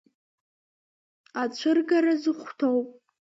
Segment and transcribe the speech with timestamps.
[1.41, 2.79] Ацәыргара зыхәҭоу.